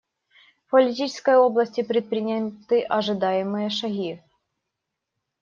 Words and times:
В 0.65 0.71
политической 0.71 1.37
области 1.37 1.83
предприняты 1.83 2.81
ожидаемые 2.81 3.69
шаги. 3.69 4.19